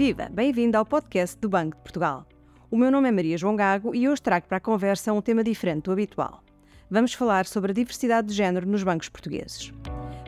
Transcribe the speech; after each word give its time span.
Viva! 0.00 0.30
Bem-vindo 0.32 0.78
ao 0.78 0.86
podcast 0.86 1.36
do 1.38 1.46
Banco 1.46 1.76
de 1.76 1.82
Portugal. 1.82 2.26
O 2.70 2.76
meu 2.78 2.90
nome 2.90 3.10
é 3.10 3.12
Maria 3.12 3.36
João 3.36 3.54
Gago 3.54 3.94
e 3.94 4.08
hoje 4.08 4.22
trago 4.22 4.48
para 4.48 4.56
a 4.56 4.60
conversa 4.60 5.12
um 5.12 5.20
tema 5.20 5.44
diferente 5.44 5.82
do 5.82 5.92
habitual. 5.92 6.42
Vamos 6.90 7.12
falar 7.12 7.44
sobre 7.44 7.72
a 7.72 7.74
diversidade 7.74 8.28
de 8.28 8.32
género 8.32 8.66
nos 8.66 8.82
bancos 8.82 9.10
portugueses. 9.10 9.70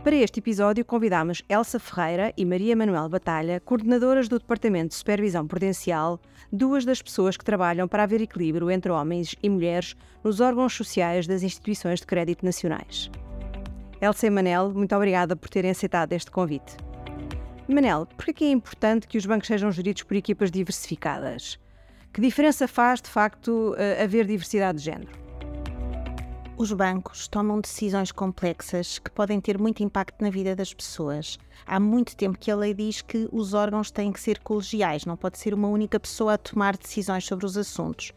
Para 0.04 0.14
este 0.14 0.40
episódio, 0.40 0.84
convidamos 0.84 1.42
Elsa 1.48 1.80
Ferreira 1.80 2.34
e 2.36 2.44
Maria 2.44 2.76
Manuel 2.76 3.08
Batalha, 3.08 3.60
coordenadoras 3.60 4.28
do 4.28 4.38
Departamento 4.38 4.88
de 4.88 4.96
Supervisão 4.96 5.46
Prudencial, 5.46 6.20
duas 6.52 6.84
das 6.84 7.00
pessoas 7.00 7.38
que 7.38 7.44
trabalham 7.44 7.88
para 7.88 8.02
haver 8.02 8.20
equilíbrio 8.20 8.70
entre 8.70 8.92
homens 8.92 9.34
e 9.42 9.48
mulheres 9.48 9.96
nos 10.22 10.38
órgãos 10.38 10.74
sociais 10.74 11.26
das 11.26 11.42
instituições 11.42 12.00
de 12.00 12.06
crédito 12.06 12.44
nacionais. 12.44 13.10
Elsa 14.02 14.26
e 14.26 14.30
Manel, 14.30 14.70
muito 14.74 14.94
obrigada 14.94 15.34
por 15.34 15.48
terem 15.48 15.70
aceitado 15.70 16.12
este 16.12 16.30
convite. 16.30 16.76
Manel, 17.72 18.06
por 18.06 18.32
que 18.34 18.44
é 18.44 18.50
importante 18.50 19.08
que 19.08 19.16
os 19.16 19.24
bancos 19.24 19.46
sejam 19.46 19.72
geridos 19.72 20.02
por 20.02 20.16
equipas 20.16 20.50
diversificadas? 20.50 21.58
Que 22.12 22.20
diferença 22.20 22.68
faz, 22.68 23.00
de 23.00 23.08
facto, 23.08 23.74
eh, 23.78 24.02
haver 24.02 24.26
diversidade 24.26 24.78
de 24.78 24.84
género? 24.84 25.10
Os 26.56 26.70
bancos 26.72 27.26
tomam 27.26 27.60
decisões 27.60 28.12
complexas 28.12 28.98
que 28.98 29.10
podem 29.10 29.40
ter 29.40 29.58
muito 29.58 29.82
impacto 29.82 30.22
na 30.22 30.28
vida 30.28 30.54
das 30.54 30.74
pessoas. 30.74 31.38
Há 31.66 31.80
muito 31.80 32.14
tempo 32.14 32.38
que 32.38 32.50
a 32.50 32.56
lei 32.56 32.74
diz 32.74 33.00
que 33.00 33.28
os 33.32 33.54
órgãos 33.54 33.90
têm 33.90 34.12
que 34.12 34.20
ser 34.20 34.38
colegiais, 34.40 35.06
não 35.06 35.16
pode 35.16 35.38
ser 35.38 35.54
uma 35.54 35.68
única 35.68 35.98
pessoa 35.98 36.34
a 36.34 36.38
tomar 36.38 36.76
decisões 36.76 37.24
sobre 37.24 37.46
os 37.46 37.56
assuntos. 37.56 38.12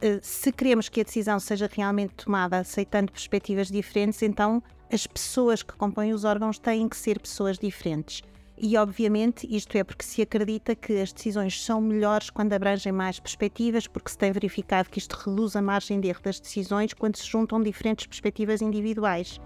Eh, 0.00 0.20
se 0.22 0.52
queremos 0.52 0.88
que 0.88 1.00
a 1.00 1.04
decisão 1.04 1.40
seja 1.40 1.68
realmente 1.70 2.14
tomada 2.14 2.58
aceitando 2.58 3.10
perspectivas 3.10 3.68
diferentes, 3.68 4.22
então 4.22 4.62
as 4.90 5.06
pessoas 5.06 5.62
que 5.62 5.74
compõem 5.74 6.12
os 6.12 6.24
órgãos 6.24 6.58
têm 6.58 6.88
que 6.88 6.96
ser 6.96 7.18
pessoas 7.18 7.58
diferentes. 7.58 8.22
E, 8.64 8.76
obviamente, 8.76 9.44
isto 9.50 9.76
é 9.76 9.82
porque 9.82 10.04
se 10.04 10.22
acredita 10.22 10.76
que 10.76 11.00
as 11.00 11.12
decisões 11.12 11.60
são 11.64 11.80
melhores 11.80 12.30
quando 12.30 12.52
abrangem 12.52 12.92
mais 12.92 13.18
perspectivas, 13.18 13.88
porque 13.88 14.08
se 14.08 14.16
tem 14.16 14.30
verificado 14.30 14.88
que 14.88 15.00
isto 15.00 15.14
reduz 15.14 15.56
a 15.56 15.60
margem 15.60 15.98
de 15.98 16.06
erro 16.06 16.22
das 16.22 16.38
decisões 16.38 16.94
quando 16.94 17.16
se 17.16 17.26
juntam 17.26 17.60
diferentes 17.60 18.06
perspectivas 18.06 18.62
individuais. 18.62 19.40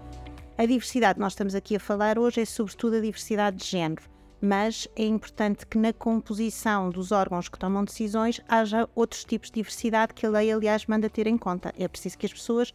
A 0.55 0.67
diversidade 0.67 1.15
que 1.15 1.19
nós 1.19 1.33
estamos 1.33 1.55
aqui 1.55 1.75
a 1.75 1.79
falar 1.79 2.19
hoje 2.19 2.41
é 2.41 2.45
sobretudo 2.45 2.97
a 2.97 3.01
diversidade 3.01 3.57
de 3.57 3.65
género, 3.65 4.03
mas 4.39 4.87
é 4.95 5.05
importante 5.05 5.65
que 5.65 5.79
na 5.79 5.91
composição 5.91 6.91
dos 6.91 7.11
órgãos 7.11 7.49
que 7.49 7.57
tomam 7.57 7.85
decisões 7.85 8.39
haja 8.47 8.87
outros 8.93 9.25
tipos 9.25 9.49
de 9.49 9.55
diversidade 9.55 10.13
que 10.13 10.27
a 10.27 10.29
lei, 10.29 10.51
aliás, 10.51 10.85
manda 10.85 11.09
ter 11.09 11.25
em 11.25 11.39
conta. 11.39 11.73
É 11.75 11.87
preciso 11.87 12.19
que 12.19 12.27
as 12.27 12.33
pessoas 12.33 12.71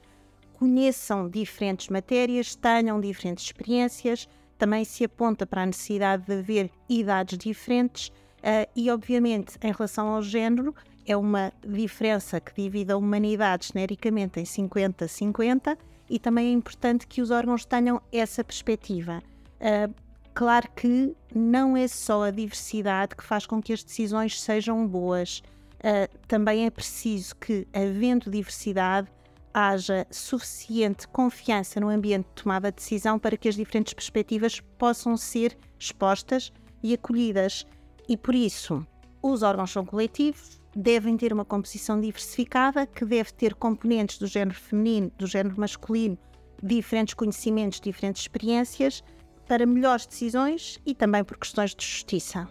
conheçam 0.55 1.29
diferentes 1.29 1.89
matérias, 1.89 2.57
tenham 2.57 3.01
diferentes 3.01 3.45
experiências 3.45 4.29
também 4.63 4.85
se 4.85 5.03
aponta 5.03 5.45
para 5.45 5.65
a 5.65 5.67
necessidade 5.67 6.25
de 6.25 6.35
haver 6.35 6.71
idades 6.89 7.37
diferentes 7.37 8.11
uh, 8.39 8.71
e, 8.77 8.93
obviamente, 8.93 9.59
em 9.61 9.73
relação 9.73 10.07
ao 10.07 10.23
género, 10.23 10.73
é 11.05 11.17
uma 11.17 11.53
diferença 11.67 12.41
que 12.41 12.55
divide 12.55 12.93
a 12.93 12.97
humanidade 12.97 13.71
genericamente 13.75 14.39
em 14.39 14.45
50-50 14.45 15.77
e 16.09 16.17
também 16.17 16.47
é 16.47 16.53
importante 16.53 17.09
que 17.09 17.21
os 17.21 17.33
órgãos 17.33 17.65
tenham 17.65 18.01
essa 18.13 18.45
perspectiva. 18.45 19.21
Uh, 19.61 19.93
claro 20.33 20.71
que 20.77 21.13
não 21.35 21.77
é 21.77 21.89
só 21.89 22.23
a 22.23 22.31
diversidade 22.31 23.17
que 23.17 23.25
faz 23.25 23.45
com 23.45 23.61
que 23.61 23.73
as 23.73 23.83
decisões 23.83 24.41
sejam 24.41 24.87
boas, 24.87 25.43
uh, 25.79 26.19
também 26.29 26.67
é 26.67 26.71
preciso 26.71 27.35
que, 27.35 27.67
havendo 27.73 28.31
diversidade, 28.31 29.09
haja 29.55 30.07
suficiente 30.11 31.07
confiança 31.09 31.81
no 31.81 31.89
ambiente 31.89 32.27
de 32.27 32.43
tomada 32.43 32.71
de 32.71 32.77
decisão 32.77 33.19
para 33.19 33.37
que 33.37 33.49
as 33.49 33.55
diferentes 33.55 33.93
perspectivas 33.93 34.61
possam 34.79 35.17
ser 35.17 35.57
expostas 35.79 36.53
e 36.83 36.95
acolhidas. 36.95 37.67
E 38.09 38.17
por 38.17 38.35
isso, 38.35 38.87
os 39.23 39.43
órgãos 39.43 39.71
são 39.71 39.85
coletivos, 39.85 40.61
devem 40.75 41.17
ter 41.17 41.33
uma 41.33 41.45
composição 41.45 42.01
diversificada, 42.01 42.87
que 42.87 43.05
deve 43.05 43.33
ter 43.33 43.55
componentes 43.55 44.19
do 44.19 44.27
género 44.27 44.59
feminino, 44.59 45.13
do 45.19 45.27
género 45.27 45.59
masculino, 45.59 46.19
diferentes 46.63 47.15
conhecimentos, 47.15 47.81
diferentes 47.81 48.23
experiências, 48.23 49.03
para 49.47 49.67
melhores 49.67 50.07
decisões 50.07 50.81
e 50.87 50.95
também 50.95 51.23
por 51.23 51.37
questões 51.37 51.75
de 51.75 51.85
justiça. 51.85 52.49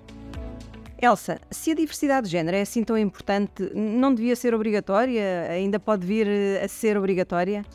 Elsa, 1.02 1.42
se 1.50 1.72
a 1.72 1.74
diversidade 1.74 2.28
de 2.28 2.32
género 2.32 2.56
é 2.56 2.62
assim 2.62 2.84
tão 2.84 2.96
importante, 2.96 3.72
não 3.74 4.14
devia 4.14 4.36
ser 4.36 4.54
obrigatória? 4.54 5.48
Ainda 5.50 5.80
pode 5.80 6.06
vir 6.06 6.28
a 6.64 6.68
ser 6.68 6.96
obrigatória? 6.96 7.66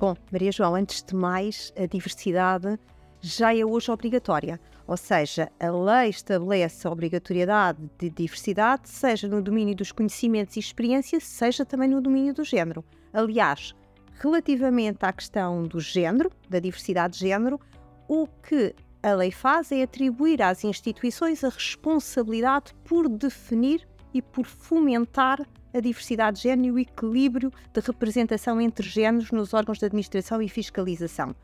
Bom, 0.00 0.16
Maria 0.32 0.50
João, 0.50 0.74
antes 0.74 1.02
de 1.02 1.14
mais, 1.14 1.70
a 1.76 1.84
diversidade 1.84 2.78
já 3.20 3.54
é 3.54 3.62
hoje 3.62 3.90
obrigatória. 3.90 4.58
Ou 4.86 4.96
seja, 4.96 5.52
a 5.60 5.70
lei 5.70 6.08
estabelece 6.08 6.88
a 6.88 6.90
obrigatoriedade 6.90 7.78
de 7.98 8.08
diversidade, 8.08 8.88
seja 8.88 9.28
no 9.28 9.42
domínio 9.42 9.76
dos 9.76 9.92
conhecimentos 9.92 10.56
e 10.56 10.60
experiências, 10.60 11.24
seja 11.24 11.62
também 11.66 11.90
no 11.90 12.00
domínio 12.00 12.32
do 12.32 12.42
género. 12.42 12.82
Aliás, 13.12 13.74
relativamente 14.18 15.04
à 15.04 15.12
questão 15.12 15.62
do 15.62 15.78
género, 15.78 16.32
da 16.48 16.58
diversidade 16.58 17.18
de 17.18 17.28
género, 17.28 17.60
o 18.08 18.26
que 18.26 18.74
a 19.12 19.16
lei 19.16 19.30
faz 19.30 19.72
é 19.72 19.82
atribuir 19.82 20.42
às 20.42 20.64
instituições 20.64 21.42
a 21.42 21.48
responsabilidade 21.48 22.74
por 22.84 23.08
definir 23.08 23.86
e 24.12 24.22
por 24.22 24.46
fomentar 24.46 25.40
a 25.72 25.80
diversidade 25.80 26.38
de 26.38 26.44
género 26.44 26.68
e 26.68 26.70
o 26.72 26.78
equilíbrio 26.78 27.52
de 27.72 27.80
representação 27.80 28.60
entre 28.60 28.88
géneros 28.88 29.30
nos 29.30 29.52
órgãos 29.52 29.78
de 29.78 29.86
administração 29.86 30.40
e 30.40 30.48
fiscalização. 30.48 31.34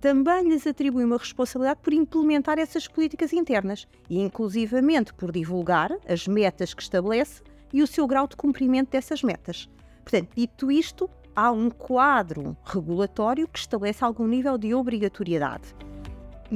Também 0.00 0.48
lhes 0.48 0.66
atribui 0.66 1.04
uma 1.04 1.16
responsabilidade 1.16 1.80
por 1.82 1.92
implementar 1.92 2.58
essas 2.58 2.86
políticas 2.86 3.32
internas 3.32 3.86
e, 4.08 4.20
inclusivamente, 4.20 5.14
por 5.14 5.32
divulgar 5.32 5.90
as 6.06 6.26
metas 6.26 6.74
que 6.74 6.82
estabelece 6.82 7.42
e 7.72 7.82
o 7.82 7.86
seu 7.86 8.06
grau 8.06 8.28
de 8.28 8.36
cumprimento 8.36 8.90
dessas 8.90 9.22
metas. 9.22 9.68
Portanto, 10.02 10.30
dito 10.36 10.70
isto, 10.70 11.08
há 11.34 11.50
um 11.50 11.70
quadro 11.70 12.56
regulatório 12.64 13.48
que 13.48 13.58
estabelece 13.58 14.04
algum 14.04 14.26
nível 14.26 14.58
de 14.58 14.74
obrigatoriedade. 14.74 15.74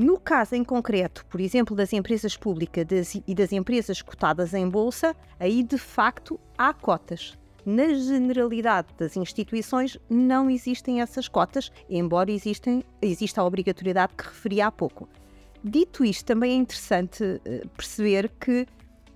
No 0.00 0.16
caso 0.16 0.54
em 0.54 0.62
concreto, 0.62 1.26
por 1.26 1.40
exemplo, 1.40 1.74
das 1.74 1.92
empresas 1.92 2.36
públicas 2.36 2.86
e 3.26 3.34
das 3.34 3.50
empresas 3.50 4.00
cotadas 4.00 4.54
em 4.54 4.68
bolsa, 4.68 5.12
aí 5.40 5.60
de 5.64 5.76
facto 5.76 6.38
há 6.56 6.72
cotas. 6.72 7.36
Na 7.66 7.92
generalidade 7.92 8.86
das 8.96 9.16
instituições 9.16 9.98
não 10.08 10.48
existem 10.48 11.00
essas 11.00 11.26
cotas, 11.26 11.72
embora 11.90 12.30
existem, 12.30 12.84
exista 13.02 13.40
a 13.40 13.44
obrigatoriedade 13.44 14.14
que 14.16 14.22
referi 14.22 14.60
há 14.60 14.70
pouco. 14.70 15.08
Dito 15.64 16.04
isto, 16.04 16.26
também 16.26 16.52
é 16.52 16.54
interessante 16.54 17.40
eh, 17.44 17.62
perceber 17.76 18.30
que, 18.38 18.68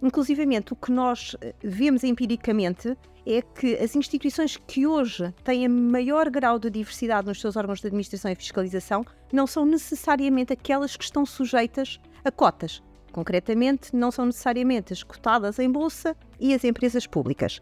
inclusivamente, 0.02 0.72
o 0.72 0.76
que 0.76 0.90
nós 0.90 1.36
eh, 1.40 1.54
vemos 1.62 2.02
empiricamente 2.02 2.98
é 3.26 3.40
que 3.40 3.76
as 3.76 3.94
instituições 3.94 4.56
que 4.56 4.86
hoje 4.86 5.32
têm 5.44 5.68
maior 5.68 6.28
grau 6.28 6.58
de 6.58 6.70
diversidade 6.70 7.28
nos 7.28 7.40
seus 7.40 7.56
órgãos 7.56 7.80
de 7.80 7.86
administração 7.86 8.30
e 8.30 8.34
fiscalização 8.34 9.04
não 9.32 9.46
são 9.46 9.64
necessariamente 9.64 10.52
aquelas 10.52 10.96
que 10.96 11.04
estão 11.04 11.24
sujeitas 11.24 12.00
a 12.24 12.30
cotas. 12.30 12.82
Concretamente, 13.12 13.94
não 13.94 14.10
são 14.10 14.26
necessariamente 14.26 14.92
as 14.92 15.02
cotadas 15.02 15.58
em 15.58 15.70
bolsa 15.70 16.16
e 16.40 16.54
as 16.54 16.64
empresas 16.64 17.06
públicas. 17.06 17.60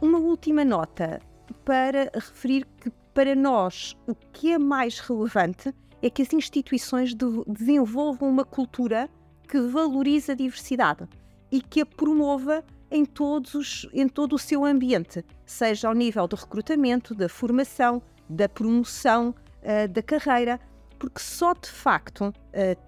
Uma 0.00 0.18
última 0.18 0.64
nota 0.64 1.20
para 1.64 2.10
referir 2.14 2.66
que, 2.80 2.90
para 3.12 3.34
nós, 3.34 3.96
o 4.06 4.14
que 4.14 4.52
é 4.52 4.58
mais 4.58 4.98
relevante 5.00 5.74
é 6.00 6.10
que 6.10 6.22
as 6.22 6.32
instituições 6.32 7.14
desenvolvam 7.46 8.28
uma 8.28 8.44
cultura 8.44 9.08
que 9.48 9.60
valoriza 9.60 10.32
a 10.32 10.34
diversidade 10.34 11.06
e 11.50 11.60
que 11.60 11.80
a 11.82 11.86
promova 11.86 12.64
em, 12.92 13.04
todos 13.04 13.54
os, 13.54 13.88
em 13.92 14.06
todo 14.06 14.34
o 14.34 14.38
seu 14.38 14.64
ambiente, 14.64 15.24
seja 15.46 15.88
ao 15.88 15.94
nível 15.94 16.28
do 16.28 16.36
recrutamento, 16.36 17.14
da 17.14 17.28
formação, 17.28 18.02
da 18.28 18.48
promoção, 18.48 19.34
uh, 19.62 19.88
da 19.88 20.02
carreira, 20.02 20.60
porque 20.98 21.18
só 21.18 21.54
de 21.54 21.68
facto, 21.68 22.26
uh, 22.28 22.32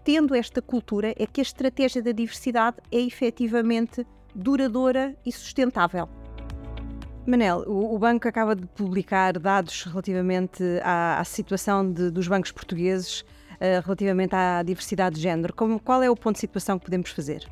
tendo 0.05 0.35
esta 0.35 0.61
cultura, 0.61 1.15
é 1.17 1.27
que 1.27 1.41
a 1.41 1.43
estratégia 1.43 2.03
da 2.03 2.13
diversidade 2.13 2.77
é 2.93 3.01
efetivamente 3.01 4.07
duradoura 4.35 5.17
e 5.25 5.33
sustentável. 5.33 6.09
Manel, 7.27 7.65
o, 7.67 7.95
o, 7.95 7.99
banco 7.99 8.29
acaba 8.29 8.55
de 8.55 8.67
publicar 8.67 9.39
dados 9.39 9.85
relativamente 9.85 10.63
à, 10.83 11.19
à 11.19 11.25
situação 11.25 11.91
de, 11.91 12.11
dos 12.11 12.29
bancos 12.29 12.53
portugueses, 12.53 13.23
uh, 13.23 13.81
relativamente 13.83 14.35
à 14.35 14.63
diversidade 14.63 15.17
de 15.17 15.23
género. 15.23 15.55
Como, 15.55 15.81
qual 15.81 16.03
é 16.03 16.11
o 16.11 16.15
ponto 16.15 16.35
de 16.35 16.41
situação 16.41 16.79
que 16.79 16.85
podemos 16.85 17.11
fazer? 17.11 17.49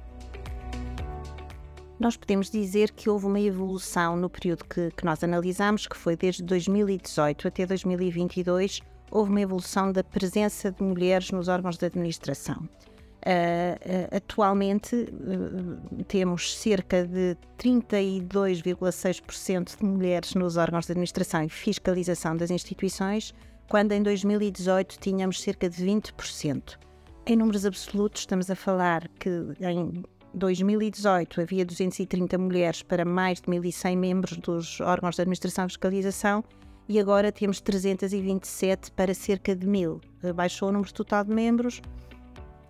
Nós 2.02 2.16
podemos 2.16 2.50
dizer 2.50 2.90
que 2.90 3.08
houve 3.08 3.26
uma 3.26 3.38
evolução 3.38 4.16
no 4.16 4.28
período 4.28 4.64
que, 4.64 4.90
que 4.90 5.04
nós 5.04 5.22
analisamos, 5.22 5.86
que 5.86 5.96
foi 5.96 6.16
desde 6.16 6.42
2018 6.42 7.46
até 7.46 7.64
2022, 7.64 8.80
houve 9.08 9.30
uma 9.30 9.40
evolução 9.40 9.92
da 9.92 10.02
presença 10.02 10.72
de 10.72 10.82
mulheres 10.82 11.30
nos 11.30 11.46
órgãos 11.46 11.78
de 11.78 11.86
administração. 11.86 12.56
Uh, 12.56 13.24
uh, 13.24 14.16
atualmente 14.16 14.96
uh, 14.96 15.78
temos 16.08 16.58
cerca 16.58 17.06
de 17.06 17.36
32,6% 17.56 19.78
de 19.78 19.84
mulheres 19.84 20.34
nos 20.34 20.56
órgãos 20.56 20.86
de 20.86 20.92
administração 20.92 21.44
e 21.44 21.48
fiscalização 21.48 22.36
das 22.36 22.50
instituições, 22.50 23.32
quando 23.68 23.92
em 23.92 24.02
2018 24.02 24.98
tínhamos 24.98 25.40
cerca 25.40 25.70
de 25.70 25.86
20%. 25.86 26.80
Em 27.24 27.36
números 27.36 27.64
absolutos, 27.64 28.22
estamos 28.22 28.50
a 28.50 28.56
falar 28.56 29.06
que 29.20 29.30
em 29.60 30.02
2018 30.34 31.40
havia 31.40 31.64
230 31.64 32.38
mulheres 32.38 32.82
para 32.82 33.04
mais 33.04 33.40
de 33.40 33.46
1.100 33.48 33.96
membros 33.96 34.36
dos 34.38 34.80
órgãos 34.80 35.16
de 35.16 35.22
administração 35.22 35.66
e 35.66 35.68
fiscalização 35.68 36.44
e 36.88 36.98
agora 36.98 37.30
temos 37.30 37.60
327 37.60 38.90
para 38.92 39.14
cerca 39.14 39.54
de 39.54 39.66
1.000. 39.66 40.00
Baixou 40.34 40.68
o 40.70 40.72
número 40.72 40.92
total 40.92 41.24
de 41.24 41.32
membros 41.32 41.80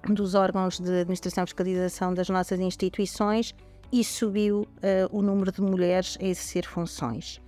dos 0.09 0.35
órgãos 0.35 0.81
de 0.81 0.91
administração 0.91 1.44
e 1.44 1.47
fiscalização 1.47 2.12
das 2.12 2.29
nossas 2.29 2.59
instituições 2.59 3.55
e 3.93 4.03
subiu 4.03 4.62
uh, 4.62 4.67
o 5.17 5.23
número 5.23 5.53
de 5.53 5.61
mulheres 5.61 6.19
a 6.20 6.25
exercer 6.25 6.67
funções. 6.67 7.41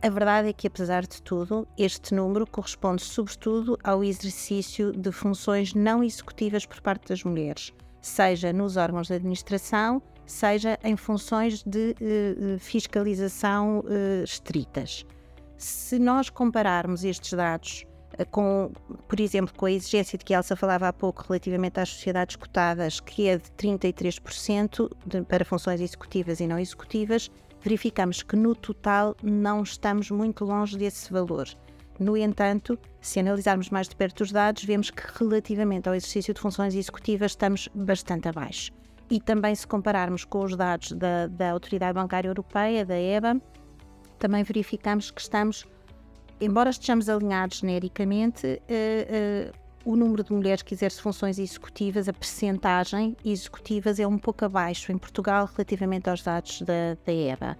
A 0.00 0.08
verdade 0.08 0.48
é 0.48 0.52
que, 0.52 0.68
apesar 0.68 1.02
de 1.04 1.20
tudo, 1.22 1.66
este 1.76 2.14
número 2.14 2.46
corresponde 2.46 3.02
sobretudo 3.02 3.76
ao 3.82 4.04
exercício 4.04 4.92
de 4.92 5.10
funções 5.10 5.74
não 5.74 6.04
executivas 6.04 6.64
por 6.64 6.80
parte 6.80 7.08
das 7.08 7.24
mulheres, 7.24 7.72
seja 8.08 8.52
nos 8.52 8.76
órgãos 8.76 9.06
de 9.08 9.14
administração, 9.14 10.02
seja 10.26 10.78
em 10.82 10.96
funções 10.96 11.62
de 11.62 11.94
uh, 12.00 12.58
fiscalização 12.58 13.80
uh, 13.80 14.24
estritas. 14.24 15.04
Se 15.56 15.98
nós 15.98 16.30
compararmos 16.30 17.04
estes 17.04 17.32
dados 17.32 17.86
com, 18.30 18.72
por 19.06 19.20
exemplo, 19.20 19.54
com 19.56 19.66
a 19.66 19.70
exigência 19.70 20.18
de 20.18 20.24
que 20.24 20.34
Elsa 20.34 20.56
falava 20.56 20.88
há 20.88 20.92
pouco 20.92 21.24
relativamente 21.28 21.78
às 21.78 21.90
sociedades 21.90 22.36
cotadas, 22.36 23.00
que 23.00 23.28
é 23.28 23.36
de 23.36 23.50
33% 23.52 24.90
de, 25.06 25.22
para 25.22 25.44
funções 25.44 25.80
executivas 25.80 26.40
e 26.40 26.46
não 26.46 26.58
executivas, 26.58 27.30
verificamos 27.60 28.22
que 28.22 28.36
no 28.36 28.54
total 28.54 29.16
não 29.22 29.62
estamos 29.62 30.10
muito 30.10 30.44
longe 30.44 30.76
desse 30.76 31.12
valor. 31.12 31.48
No 31.98 32.16
entanto, 32.16 32.78
se 33.00 33.18
analisarmos 33.20 33.70
mais 33.70 33.88
de 33.88 33.96
perto 33.96 34.22
os 34.22 34.30
dados, 34.30 34.64
vemos 34.64 34.90
que 34.90 35.02
relativamente 35.18 35.88
ao 35.88 35.94
exercício 35.94 36.32
de 36.32 36.40
funções 36.40 36.74
executivas 36.74 37.32
estamos 37.32 37.68
bastante 37.74 38.28
abaixo. 38.28 38.72
E 39.10 39.20
também 39.20 39.54
se 39.54 39.66
compararmos 39.66 40.24
com 40.24 40.44
os 40.44 40.54
dados 40.54 40.92
da, 40.92 41.26
da 41.26 41.50
Autoridade 41.50 41.94
Bancária 41.94 42.28
Europeia, 42.28 42.84
da 42.84 42.96
EBA, 42.96 43.40
também 44.18 44.42
verificamos 44.42 45.10
que 45.10 45.20
estamos 45.20 45.66
embora 46.40 46.70
estejamos 46.70 47.08
alinhados 47.08 47.58
genericamente, 47.58 48.46
uh, 48.46 49.50
uh, 49.50 49.58
o 49.84 49.96
número 49.96 50.22
de 50.22 50.32
mulheres 50.32 50.62
que 50.62 50.74
exerce 50.74 51.00
funções 51.00 51.38
executivas, 51.38 52.08
a 52.08 52.12
percentagem 52.12 53.16
executivas 53.24 53.98
é 53.98 54.06
um 54.06 54.18
pouco 54.18 54.44
abaixo 54.44 54.92
em 54.92 54.98
Portugal 54.98 55.48
relativamente 55.52 56.10
aos 56.10 56.22
dados 56.22 56.62
da, 56.62 56.96
da 57.04 57.12
EBA. 57.12 57.56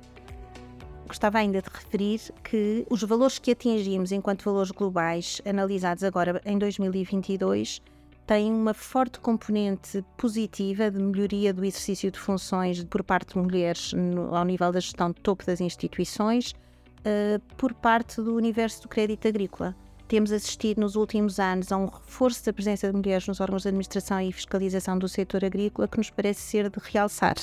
Gostava 1.08 1.38
ainda 1.38 1.62
de 1.62 1.68
referir 1.72 2.20
que 2.44 2.86
os 2.90 3.02
valores 3.02 3.38
que 3.38 3.50
atingimos 3.50 4.12
enquanto 4.12 4.44
valores 4.44 4.70
globais, 4.70 5.40
analisados 5.46 6.04
agora 6.04 6.40
em 6.44 6.58
2022, 6.58 7.80
têm 8.26 8.52
uma 8.52 8.74
forte 8.74 9.18
componente 9.18 10.04
positiva 10.18 10.90
de 10.90 10.98
melhoria 10.98 11.54
do 11.54 11.64
exercício 11.64 12.10
de 12.10 12.18
funções 12.18 12.84
por 12.84 13.02
parte 13.02 13.32
de 13.32 13.38
mulheres 13.38 13.94
no, 13.94 14.36
ao 14.36 14.44
nível 14.44 14.70
da 14.70 14.80
gestão 14.80 15.10
de 15.10 15.18
topo 15.22 15.46
das 15.46 15.62
instituições, 15.62 16.52
uh, 16.52 17.40
por 17.56 17.72
parte 17.72 18.20
do 18.20 18.34
universo 18.34 18.82
do 18.82 18.88
crédito 18.88 19.26
agrícola. 19.26 19.74
Temos 20.06 20.30
assistido 20.30 20.82
nos 20.82 20.94
últimos 20.94 21.40
anos 21.40 21.72
a 21.72 21.78
um 21.78 21.86
reforço 21.86 22.44
da 22.44 22.52
presença 22.52 22.86
de 22.90 22.94
mulheres 22.94 23.26
nos 23.26 23.40
órgãos 23.40 23.62
de 23.62 23.68
administração 23.68 24.20
e 24.20 24.30
fiscalização 24.30 24.98
do 24.98 25.08
setor 25.08 25.42
agrícola 25.42 25.88
que 25.88 25.96
nos 25.96 26.10
parece 26.10 26.42
ser 26.42 26.68
de 26.68 26.78
realçar. 26.82 27.36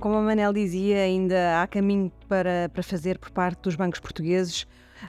Como 0.00 0.14
a 0.14 0.22
Manel 0.22 0.52
dizia, 0.52 0.98
ainda 0.98 1.60
há 1.60 1.66
caminho 1.66 2.12
para, 2.28 2.70
para 2.72 2.82
fazer 2.84 3.18
por 3.18 3.30
parte 3.30 3.62
dos 3.62 3.74
bancos 3.74 3.98
portugueses. 3.98 4.62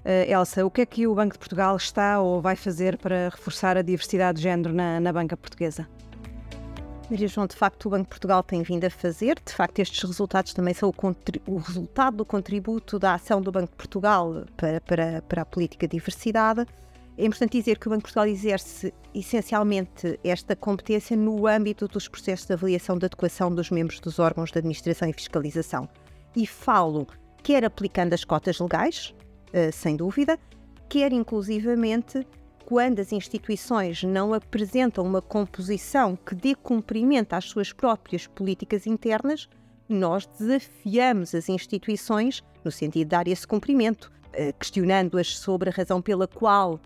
Uh, 0.03 0.31
Elsa, 0.31 0.65
o 0.65 0.71
que 0.71 0.81
é 0.81 0.85
que 0.85 1.05
o 1.05 1.13
Banco 1.13 1.33
de 1.33 1.39
Portugal 1.39 1.75
está 1.77 2.19
ou 2.19 2.41
vai 2.41 2.55
fazer 2.55 2.97
para 2.97 3.29
reforçar 3.29 3.77
a 3.77 3.83
diversidade 3.83 4.37
de 4.37 4.43
género 4.43 4.73
na, 4.73 4.99
na 4.99 5.13
banca 5.13 5.37
portuguesa? 5.37 5.87
Maria 7.09 7.27
João, 7.27 7.45
de 7.45 7.55
facto, 7.55 7.85
o 7.85 7.89
Banco 7.89 8.03
de 8.03 8.09
Portugal 8.09 8.41
tem 8.41 8.63
vindo 8.63 8.85
a 8.85 8.89
fazer. 8.89 9.39
De 9.45 9.53
facto, 9.53 9.79
estes 9.79 10.01
resultados 10.01 10.53
também 10.53 10.73
são 10.73 10.89
o, 10.89 11.51
o 11.51 11.57
resultado 11.57 12.17
do 12.17 12.25
contributo 12.25 12.97
da 12.97 13.13
ação 13.13 13.41
do 13.41 13.51
Banco 13.51 13.69
de 13.69 13.77
Portugal 13.77 14.43
para, 14.57 14.81
para, 14.81 15.21
para 15.21 15.41
a 15.43 15.45
política 15.45 15.87
de 15.87 15.97
diversidade. 15.97 16.65
É 17.19 17.25
importante 17.25 17.59
dizer 17.59 17.77
que 17.77 17.85
o 17.85 17.89
Banco 17.89 17.97
de 17.97 18.03
Portugal 18.03 18.27
exerce 18.27 18.93
essencialmente 19.13 20.17
esta 20.23 20.55
competência 20.55 21.17
no 21.17 21.47
âmbito 21.47 21.85
dos 21.85 22.07
processos 22.07 22.47
de 22.47 22.53
avaliação 22.53 22.97
de 22.97 23.07
adequação 23.07 23.53
dos 23.53 23.69
membros 23.69 23.99
dos 23.99 24.19
órgãos 24.19 24.53
de 24.53 24.59
administração 24.59 25.09
e 25.09 25.11
fiscalização. 25.11 25.89
E 26.33 26.47
falo 26.47 27.05
quer 27.43 27.65
aplicando 27.65 28.13
as 28.13 28.23
cotas 28.23 28.57
legais, 28.57 29.13
eh, 29.51 29.69
sem 29.69 29.97
dúvida, 29.97 30.39
quer 30.87 31.11
inclusivamente 31.11 32.25
quando 32.65 33.01
as 33.01 33.11
instituições 33.11 34.01
não 34.01 34.33
apresentam 34.33 35.03
uma 35.03 35.21
composição 35.21 36.15
que 36.15 36.33
dê 36.33 36.55
cumprimento 36.55 37.33
às 37.33 37.43
suas 37.43 37.73
próprias 37.73 38.27
políticas 38.27 38.87
internas, 38.87 39.49
nós 39.89 40.25
desafiamos 40.25 41.35
as 41.35 41.49
instituições 41.49 42.41
no 42.63 42.71
sentido 42.71 43.03
de 43.03 43.09
dar 43.09 43.27
esse 43.27 43.45
cumprimento, 43.45 44.09
eh, 44.31 44.53
questionando-as 44.53 45.37
sobre 45.37 45.69
a 45.69 45.73
razão 45.73 46.01
pela 46.01 46.25
qual 46.25 46.79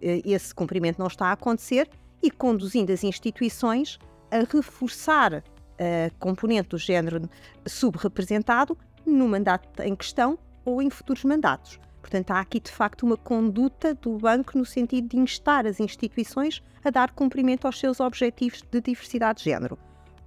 esse 0.00 0.54
cumprimento 0.54 0.98
não 0.98 1.06
está 1.06 1.26
a 1.26 1.32
acontecer 1.32 1.88
e 2.22 2.30
conduzindo 2.30 2.92
as 2.92 3.04
instituições 3.04 3.98
a 4.30 4.38
reforçar 4.38 5.34
a 5.78 6.10
componente 6.18 6.70
do 6.70 6.78
género 6.78 7.28
subrepresentado 7.66 8.76
no 9.04 9.28
mandato 9.28 9.82
em 9.82 9.94
questão 9.94 10.38
ou 10.64 10.82
em 10.82 10.90
futuros 10.90 11.24
mandatos. 11.24 11.78
Portanto, 12.00 12.30
há 12.30 12.40
aqui 12.40 12.60
de 12.60 12.70
facto 12.70 13.02
uma 13.04 13.16
conduta 13.16 13.94
do 13.94 14.16
banco 14.16 14.56
no 14.56 14.64
sentido 14.64 15.08
de 15.08 15.18
instar 15.18 15.66
as 15.66 15.80
instituições 15.80 16.62
a 16.84 16.90
dar 16.90 17.10
cumprimento 17.10 17.66
aos 17.66 17.78
seus 17.80 17.98
objetivos 17.98 18.62
de 18.62 18.80
diversidade 18.80 19.38
de 19.38 19.50
género. 19.50 19.76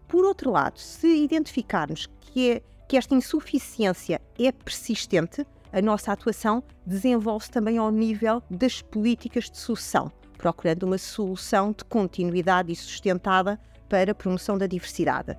Por 0.07 0.25
outro 0.25 0.51
lado, 0.51 0.77
se 0.77 1.07
identificarmos 1.07 2.10
que, 2.19 2.51
é, 2.51 2.62
que 2.88 2.98
esta 2.98 3.15
insuficiência 3.15 4.22
é 4.38 4.51
persistente, 4.51 5.45
a 5.71 5.81
nossa 5.81 6.12
atuação 6.12 6.63
desenvolve-se 6.86 7.51
também 7.51 7.77
ao 7.77 7.92
nível 7.92 8.42
das 8.50 8.81
políticas 8.81 9.50
de 9.50 9.57
sucessão, 9.57 10.12
procurando 10.38 10.83
uma 10.83 10.98
solução 10.98 11.71
de 11.71 11.83
continuidade 11.86 12.71
e 12.71 12.75
sustentada 12.75 13.60
para 13.88 14.12
a 14.12 14.16
promoção 14.16 14.57
da 14.57 14.68
diversidade. 14.68 15.38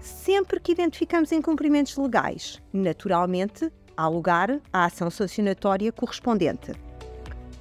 Sempre 0.00 0.60
que 0.60 0.72
identificamos 0.72 1.32
incumprimentos 1.32 1.96
legais, 1.96 2.62
naturalmente 2.72 3.72
há 3.96 4.06
lugar 4.08 4.60
à 4.72 4.84
ação 4.84 5.10
sancionatória 5.10 5.90
correspondente. 5.90 6.72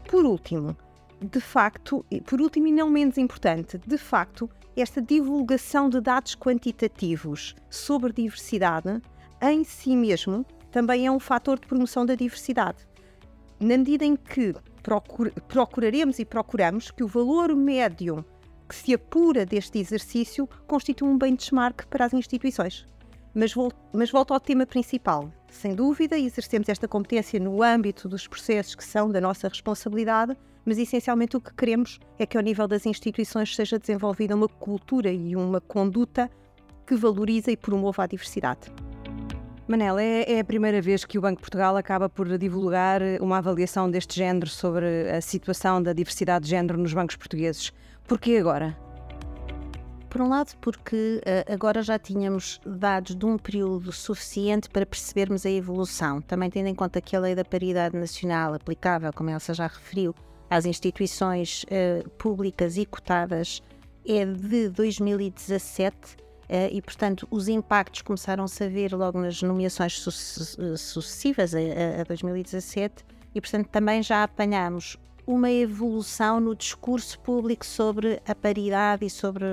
Por 0.07 0.25
último, 0.25 0.75
de 1.21 1.39
facto, 1.39 2.05
por 2.25 2.41
último 2.41 2.67
e 2.67 2.71
não 2.71 2.89
menos 2.89 3.17
importante, 3.17 3.77
de 3.77 3.97
facto, 3.97 4.49
esta 4.75 5.01
divulgação 5.01 5.89
de 5.89 6.01
dados 6.01 6.35
quantitativos 6.35 7.55
sobre 7.69 8.11
diversidade 8.11 9.01
em 9.41 9.63
si 9.63 9.95
mesmo 9.95 10.45
também 10.75 11.05
é 11.05 11.11
um 11.11 11.21
fator 11.21 11.57
de 11.57 11.67
promoção 11.67 12.05
da 12.05 12.15
diversidade. 12.15 12.85
Na 13.61 13.77
medida 13.77 14.03
em 14.03 14.13
que 14.13 14.53
procur 14.83 15.31
procuraremos 15.47 16.19
e 16.19 16.25
procuramos 16.25 16.91
que 16.91 17.01
o 17.01 17.07
valor 17.07 17.55
médio 17.55 18.25
que 18.67 18.75
se 18.75 18.93
apura 18.93 19.45
deste 19.45 19.79
exercício 19.79 20.49
constitua 20.67 21.07
um 21.07 21.17
benchmark 21.17 21.85
para 21.85 22.03
as 22.03 22.13
instituições. 22.13 22.85
Mas, 23.33 23.53
vol 23.53 23.71
mas 23.93 24.11
volto 24.11 24.33
ao 24.33 24.39
tema 24.39 24.65
principal. 24.65 25.31
Sem 25.49 25.73
dúvida, 25.73 26.19
exercemos 26.19 26.67
esta 26.67 26.89
competência 26.89 27.39
no 27.39 27.63
âmbito 27.63 28.09
dos 28.09 28.27
processos 28.27 28.75
que 28.75 28.83
são 28.83 29.09
da 29.09 29.21
nossa 29.21 29.47
responsabilidade, 29.47 30.35
mas 30.65 30.77
essencialmente 30.77 31.37
o 31.37 31.41
que 31.41 31.53
queremos 31.53 32.01
é 32.19 32.25
que, 32.25 32.35
ao 32.35 32.43
nível 32.43 32.67
das 32.67 32.85
instituições, 32.85 33.55
seja 33.55 33.79
desenvolvida 33.79 34.35
uma 34.35 34.49
cultura 34.49 35.09
e 35.09 35.37
uma 35.37 35.61
conduta 35.61 36.29
que 36.85 36.97
valoriza 36.97 37.49
e 37.49 37.55
promova 37.55 38.03
a 38.03 38.07
diversidade. 38.07 38.69
Manela, 39.67 40.03
é, 40.03 40.33
é, 40.33 40.39
a 40.41 40.43
primeira 40.43 40.79
vez 40.79 41.03
que 41.05 41.17
o 41.17 41.21
Banco 41.21 41.37
de 41.37 41.41
Portugal 41.41 41.75
acaba 41.75 42.07
por 42.07 42.37
divulgar 42.37 43.01
uma 43.19 43.39
avaliação 43.39 43.89
deste 43.89 44.15
género 44.15 44.47
sobre 44.47 45.09
a 45.09 45.19
situação 45.21 45.81
da 45.81 45.91
diversidade 45.91 46.45
de 46.45 46.51
género 46.51 46.77
nos 46.77 46.93
bancos 46.93 47.15
portugueses. 47.15 47.73
Por 48.07 48.19
que 48.19 48.37
agora? 48.37 48.77
Por 50.07 50.21
um 50.21 50.29
lado, 50.29 50.55
porque 50.61 51.19
uh, 51.25 51.51
agora 51.51 51.81
já 51.81 51.97
tínhamos 51.97 52.61
dados 52.63 53.15
de 53.15 53.25
um 53.25 53.39
período 53.39 53.91
suficiente 53.91 54.69
para 54.69 54.85
percebermos 54.85 55.47
a 55.47 55.49
evolução, 55.49 56.21
também 56.21 56.51
tendo 56.51 56.67
em 56.67 56.75
conta 56.75 57.01
que 57.01 57.15
a 57.15 57.19
Lei 57.19 57.33
da 57.33 57.43
Paridade 57.43 57.97
Nacional, 57.97 58.53
aplicável, 58.53 59.11
como 59.11 59.31
Elsa 59.31 59.55
já 59.55 59.65
referiu, 59.65 60.13
às 60.47 60.67
instituições 60.67 61.63
uh, 61.63 62.07
públicas 62.11 62.77
e 62.77 62.85
cotadas, 62.85 63.63
é 64.07 64.23
de 64.25 64.69
2017 64.69 65.97
uh, 65.97 66.24
e, 66.71 66.81
portanto, 66.81 67.27
os 67.31 67.47
impactos 67.47 68.01
começaram-se 68.01 68.63
a 68.63 68.67
ver 68.67 68.93
logo 68.93 69.19
nas 69.19 69.41
nomeações 69.41 69.99
sucessivas 70.77 71.55
a, 71.55 72.01
a 72.01 72.03
2017 72.03 73.03
e, 73.33 73.41
portanto, 73.41 73.67
também 73.67 74.03
já 74.03 74.23
apanhamos 74.23 74.97
uma 75.27 75.51
evolução 75.51 76.39
no 76.39 76.55
discurso 76.55 77.19
público 77.19 77.65
sobre 77.65 78.21
a 78.27 78.35
paridade 78.35 79.05
e 79.05 79.09
sobre 79.09 79.43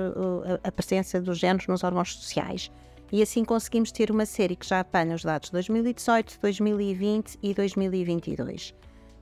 a, 0.63 0.71
presença 0.71 1.19
dos 1.19 1.39
géneros 1.39 1.67
nos 1.67 1.83
órgãos 1.83 2.15
sociais. 2.15 2.71
E 3.11 3.21
assim 3.21 3.43
conseguimos 3.43 3.91
ter 3.91 4.09
uma 4.11 4.25
série 4.25 4.55
que 4.55 4.67
já 4.67 4.79
apanha 4.79 5.15
os 5.15 5.23
dados 5.23 5.49
de 5.49 5.53
2018, 5.53 6.39
2020 6.41 7.39
e 7.41 7.53
2022. 7.53 8.69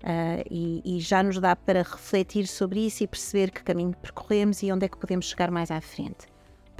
Uh, 0.01 0.43
e, 0.49 0.81
e, 0.83 0.99
já 0.99 1.21
nos 1.21 1.39
dá 1.39 1.55
para 1.55 1.83
refletir 1.83 2.47
sobre 2.47 2.87
isso 2.87 3.03
e 3.03 3.07
perceber 3.07 3.51
que 3.51 3.61
caminho 3.61 3.95
percorremos 4.01 4.63
e 4.63 4.71
onde 4.71 4.85
é 4.85 4.89
que 4.89 4.97
podemos 4.97 5.27
chegar 5.27 5.51
mais 5.51 5.69
à 5.69 5.79
frente. 5.79 6.30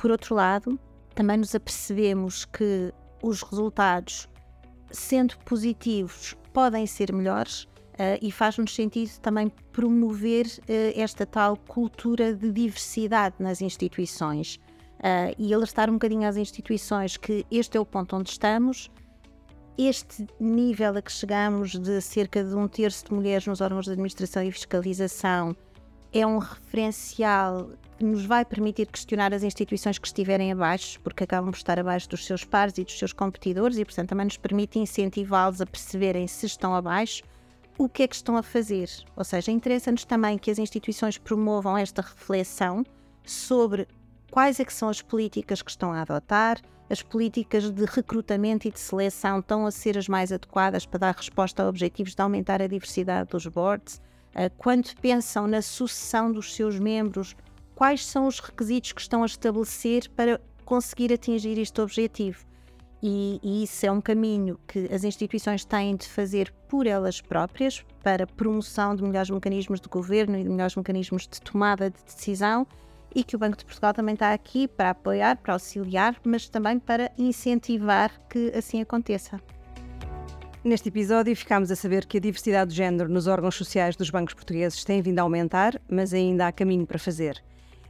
Por 0.01 0.09
outro 0.09 0.33
lado, 0.33 0.79
também 1.13 1.37
nos 1.37 1.53
apercebemos 1.53 2.43
que 2.43 2.91
os 3.21 3.43
resultados, 3.43 4.27
sendo 4.89 5.37
positivos, 5.45 6.35
podem 6.51 6.87
ser 6.87 7.13
melhores 7.13 7.65
uh, 7.65 8.17
e 8.19 8.31
faz-nos 8.31 8.73
sentido 8.73 9.19
também 9.19 9.47
promover 9.71 10.47
uh, 10.47 10.99
esta 10.99 11.23
tal 11.23 11.55
cultura 11.55 12.33
de 12.33 12.51
diversidade 12.51 13.35
nas 13.39 13.61
instituições. 13.61 14.59
E 15.39 15.51
alertar 15.51 15.89
um 15.89 15.93
bocadinho 15.93 16.27
às 16.27 16.37
instituições 16.37 17.17
que 17.17 17.43
este 17.49 17.75
é 17.75 17.79
o 17.79 17.85
ponto 17.85 18.15
onde 18.15 18.29
estamos 18.29 18.91
este 19.75 20.27
nível 20.39 20.95
a 20.95 21.01
que 21.01 21.11
chegamos 21.11 21.71
de 21.71 21.99
cerca 22.01 22.43
de 22.43 22.53
um 22.53 22.67
terço 22.67 23.05
de 23.05 23.13
mulheres 23.15 23.47
nos 23.47 23.61
órgãos 23.61 23.85
de 23.85 23.93
administração 23.93 24.43
e 24.43 24.51
fiscalização 24.51 25.55
é 26.13 26.23
um 26.23 26.37
referencial 26.37 27.71
nos 28.03 28.25
vai 28.25 28.43
permitir 28.45 28.87
questionar 28.87 29.33
as 29.33 29.43
instituições 29.43 29.97
que 29.97 30.07
estiverem 30.07 30.51
abaixo, 30.51 30.99
porque 31.01 31.23
acabam 31.23 31.51
por 31.51 31.57
estar 31.57 31.79
abaixo 31.79 32.09
dos 32.09 32.25
seus 32.25 32.43
pares 32.43 32.77
e 32.77 32.83
dos 32.83 32.97
seus 32.97 33.13
competidores, 33.13 33.77
e 33.77 33.85
portanto 33.85 34.09
também 34.09 34.25
nos 34.25 34.37
permite 34.37 34.79
incentivá-los 34.79 35.61
a 35.61 35.65
perceberem 35.65 36.27
se 36.27 36.45
estão 36.45 36.75
abaixo 36.75 37.23
o 37.77 37.89
que 37.89 38.03
é 38.03 38.07
que 38.07 38.15
estão 38.15 38.37
a 38.37 38.43
fazer. 38.43 38.89
Ou 39.15 39.23
seja, 39.23 39.51
interessa-nos 39.51 40.05
também 40.05 40.37
que 40.37 40.51
as 40.51 40.59
instituições 40.59 41.17
promovam 41.17 41.77
esta 41.77 42.01
reflexão 42.01 42.83
sobre 43.25 43.87
quais 44.29 44.59
é 44.59 44.65
que 44.65 44.73
são 44.73 44.89
as 44.89 45.01
políticas 45.01 45.61
que 45.61 45.71
estão 45.71 45.91
a 45.91 46.01
adotar, 46.01 46.59
as 46.89 47.01
políticas 47.01 47.71
de 47.71 47.85
recrutamento 47.85 48.67
e 48.67 48.71
de 48.71 48.79
seleção 48.79 49.39
estão 49.39 49.65
a 49.65 49.71
ser 49.71 49.97
as 49.97 50.09
mais 50.09 50.31
adequadas 50.31 50.85
para 50.85 50.99
dar 50.99 51.15
resposta 51.15 51.63
a 51.63 51.69
objetivos 51.69 52.13
de 52.13 52.21
aumentar 52.21 52.61
a 52.61 52.67
diversidade 52.67 53.29
dos 53.29 53.47
boards? 53.47 54.01
Quando 54.57 54.93
pensam 55.01 55.47
na 55.47 55.61
sucessão 55.61 56.31
dos 56.31 56.53
seus 56.53 56.77
membros, 56.79 57.35
quais 57.81 58.05
são 58.05 58.27
os 58.27 58.39
requisitos 58.39 58.91
que 58.91 59.01
estão 59.01 59.23
a 59.23 59.25
estabelecer 59.25 60.07
para 60.15 60.39
conseguir 60.63 61.11
atingir 61.11 61.57
este 61.57 61.81
objetivo? 61.81 62.45
E, 63.01 63.39
e, 63.41 63.63
isso 63.63 63.83
é 63.83 63.91
um 63.91 63.99
caminho 63.99 64.59
que 64.67 64.87
as 64.93 65.03
instituições 65.03 65.65
têm 65.65 65.95
de 65.95 66.07
fazer 66.07 66.53
por 66.69 66.85
elas 66.85 67.21
próprias 67.21 67.83
para 68.03 68.27
promoção 68.27 68.95
de 68.95 69.01
melhores 69.01 69.31
mecanismos 69.31 69.81
de 69.81 69.89
governo 69.89 70.37
e 70.37 70.43
de 70.43 70.49
melhores 70.49 70.75
mecanismos 70.75 71.27
de 71.27 71.41
tomada 71.41 71.89
de 71.89 71.97
decisão 72.03 72.67
e 73.15 73.23
que 73.23 73.35
o 73.35 73.39
Banco 73.39 73.57
de 73.57 73.65
Portugal 73.65 73.95
também 73.95 74.13
está 74.13 74.31
aqui 74.31 74.67
para 74.67 74.91
apoiar, 74.91 75.37
para 75.37 75.53
auxiliar, 75.53 76.15
mas 76.23 76.47
também 76.47 76.77
para 76.77 77.11
incentivar 77.17 78.11
que 78.29 78.51
assim 78.55 78.79
aconteça. 78.79 79.41
Neste 80.63 80.89
episódio, 80.89 81.35
ficámos 81.35 81.71
a 81.71 81.75
saber 81.75 82.05
que 82.05 82.17
a 82.17 82.21
diversidade 82.21 82.69
de 82.69 82.77
género 82.77 83.09
nos 83.09 83.25
órgãos 83.25 83.55
sociais 83.55 83.95
dos 83.95 84.11
bancos 84.11 84.35
portugueses 84.35 84.83
tem 84.83 85.01
vindo 85.01 85.17
a 85.17 85.23
aumentar, 85.23 85.81
mas 85.89 86.13
ainda 86.13 86.45
há 86.45 86.51
caminho 86.51 86.85
para 86.85 86.99
fazer. 86.99 87.43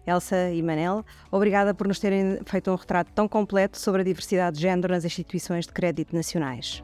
Elsa 0.06 0.52
e 0.52 0.62
Manel, 0.62 1.06
obrigada 1.32 1.74
por 1.74 1.88
nos 1.88 2.00
terem 2.00 2.40
feito 2.46 2.72
um 2.72 2.76
retrato 2.76 3.12
tão 3.14 3.28
completo 3.28 3.78
sobre 3.78 4.02
a 4.02 4.06
diversidade 4.06 4.58
de 4.58 4.64
género 4.64 4.94
nas 4.94 5.06
instituições 5.06 5.66
de 5.66 5.74
crédito 5.74 6.16
nacionais. 6.16 6.84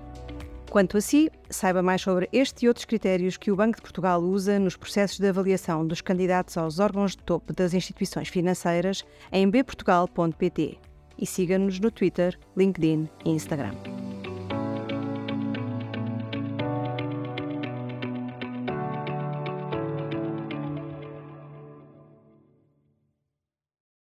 Quanto 0.69 0.97
a 0.97 1.01
si, 1.01 1.31
saiba 1.49 1.81
mais 1.81 2.01
sobre 2.01 2.27
este 2.31 2.65
e 2.65 2.67
outros 2.67 2.85
critérios 2.85 3.37
que 3.37 3.51
o 3.51 3.55
Banco 3.55 3.77
de 3.77 3.81
Portugal 3.81 4.21
usa 4.21 4.59
nos 4.59 4.75
processos 4.75 5.17
de 5.17 5.27
avaliação 5.27 5.87
dos 5.87 6.01
candidatos 6.01 6.57
aos 6.57 6.79
órgãos 6.79 7.11
de 7.11 7.23
topo 7.23 7.53
das 7.53 7.73
instituições 7.73 8.27
financeiras 8.27 9.05
em 9.31 9.49
bportugal.pt 9.49 10.77
e 11.17 11.25
siga-nos 11.25 11.79
no 11.79 11.89
Twitter, 11.89 12.37
LinkedIn 12.55 13.09
e 13.25 13.29
Instagram. 13.31 13.73